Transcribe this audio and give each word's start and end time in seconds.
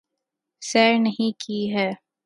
سیر 0.61 0.97
نہیں 0.99 1.31
کی 1.39 1.59
ہے 1.75 1.89